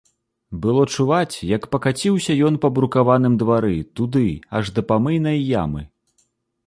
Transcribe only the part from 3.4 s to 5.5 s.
двары, туды, аж да памыйнай